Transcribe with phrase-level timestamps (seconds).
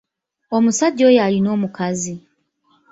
[0.55, 2.15] Omusajja oyo alina omukazi?